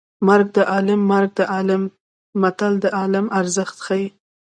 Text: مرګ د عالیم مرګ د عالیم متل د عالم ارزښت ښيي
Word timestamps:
مرګ 0.27 0.47
د 0.57 0.59
عالیم 0.71 1.01
مرګ 1.11 1.29
د 1.39 1.41
عالیم 1.53 1.83
متل 2.41 2.73
د 2.83 2.85
عالم 2.99 3.25
ارزښت 3.39 3.77
ښيي 3.85 4.07